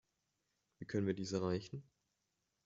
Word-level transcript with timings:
Wie 0.79 0.87
können 0.87 1.05
wir 1.05 1.13
dies 1.13 1.31
erreichen? 1.31 1.83